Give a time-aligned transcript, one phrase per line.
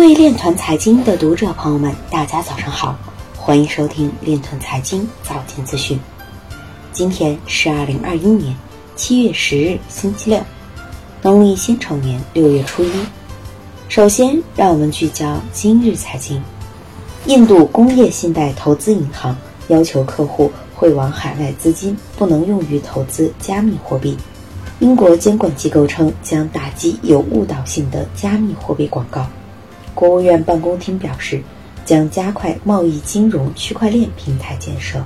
[0.00, 2.98] 位链团财经的读者朋友们，大家早上好，
[3.36, 6.00] 欢迎收听链团财经早间资讯。
[6.90, 8.56] 今天是二零二一年
[8.96, 10.40] 七月十日，星期六，
[11.20, 12.90] 农历辛丑年六月初一。
[13.90, 16.42] 首先，让我们聚焦今日财经。
[17.26, 19.36] 印度工业信贷投资银行
[19.68, 24.16] 要求客户汇往海外资金不能用于投资加密货币。
[24.78, 29.26] 英国监管机构称将打击有误导性的加密货币广告。
[29.94, 31.42] 国务院办公厅表示，
[31.84, 35.04] 将加快贸易金融区块链平台建设。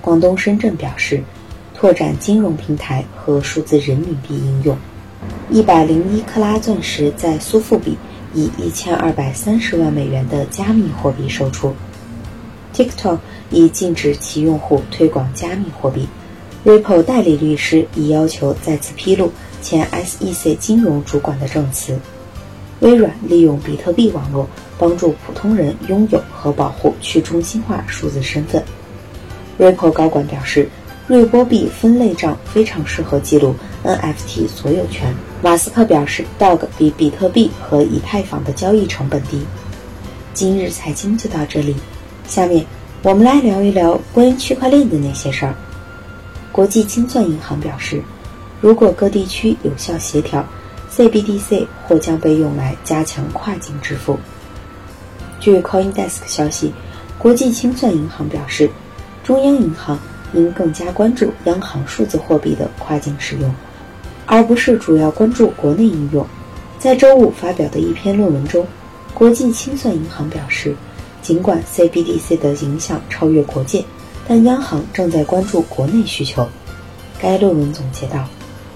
[0.00, 1.22] 广东深圳表示，
[1.74, 4.76] 拓展金融平台和数字人民币应用。
[5.50, 7.96] 一百零一克拉钻石在苏富比
[8.34, 11.74] 以一千二百三十万美元的加密货币售出。
[12.74, 13.18] TikTok
[13.50, 16.06] 已禁止其用户推广加密货币。
[16.64, 19.32] Ripple 代理律师已要求再次披露
[19.62, 21.98] 前 SEC 金融主管的证词。
[22.80, 24.46] 微软利用比特币网络
[24.78, 28.62] 帮助普通人拥有和保护去中心化数字身份。
[29.58, 30.68] Ripple 高管表示，
[31.06, 35.14] 瑞波币分类账非常适合记录 NFT 所有权。
[35.42, 39.40] 马斯克表示，Dog 比比特币和以太坊的交易成本低。
[40.34, 41.74] 今日财经就到这里，
[42.28, 42.66] 下面
[43.02, 45.54] 我们来聊一聊关于区块链的那些事儿。
[46.52, 48.02] 国际清算银行表示，
[48.60, 50.44] 如果各地区有效协调。
[50.90, 54.18] CBDC 或将被用来加强跨境支付。
[55.40, 56.72] 据 CoinDesk 消息，
[57.18, 58.70] 国际清算银行表示，
[59.22, 59.98] 中央银行
[60.32, 63.54] 应更加关注央行数字货币的跨境使用，
[64.26, 66.26] 而不是主要关注国内应用。
[66.78, 68.66] 在周五发表的一篇论文中，
[69.14, 70.74] 国际清算银行表示，
[71.22, 73.84] 尽管 CBDC 的影响超越国界，
[74.26, 76.48] 但央行正在关注国内需求。
[77.18, 78.28] 该论文总结道。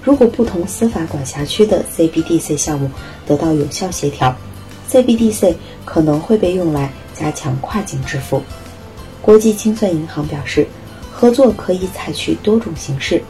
[0.03, 2.89] 如果不同司法管辖区的 CBDC 项目
[3.27, 4.35] 得到有效协调
[4.89, 5.53] ，CBDC
[5.85, 8.41] 可能会被用来加强跨境支付。
[9.21, 10.65] 国际清算银行表示，
[11.11, 13.21] 合作可以采取多种形式，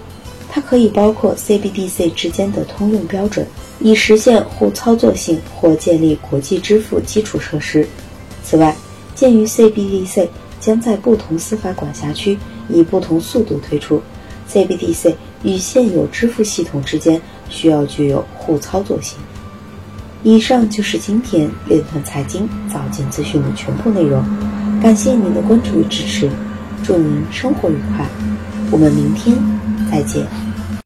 [0.50, 3.46] 它可以包括 CBDC 之间的通用标准，
[3.81, 7.86] 以实现互操作性或建立国际支付基础设施。
[8.46, 8.74] 此外，
[9.14, 10.30] 鉴于 CBDC
[10.62, 12.38] 将在不同司法管辖区
[12.70, 14.02] 以不同速度推出
[14.51, 15.13] ，CBDC。
[15.44, 17.19] 与现有支付系统之间
[17.50, 19.17] 需要具有互操作性。
[20.22, 24.23] 以上就是今天链团财经早间资讯的全部内容，
[24.79, 26.29] 感谢您的关注与支持，
[26.84, 28.06] 祝您生活愉快，
[28.69, 29.35] 我们明天
[29.91, 30.28] 再见。